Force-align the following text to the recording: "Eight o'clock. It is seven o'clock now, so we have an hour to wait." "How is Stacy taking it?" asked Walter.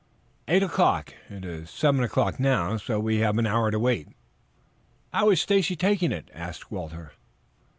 "Eight 0.47 0.63
o'clock. 0.63 1.13
It 1.29 1.45
is 1.45 1.69
seven 1.69 2.03
o'clock 2.03 2.39
now, 2.39 2.77
so 2.77 2.99
we 2.99 3.17
have 3.19 3.37
an 3.37 3.45
hour 3.45 3.69
to 3.69 3.77
wait." 3.77 4.07
"How 5.13 5.29
is 5.29 5.41
Stacy 5.41 5.75
taking 5.75 6.11
it?" 6.11 6.31
asked 6.33 6.71
Walter. 6.71 7.11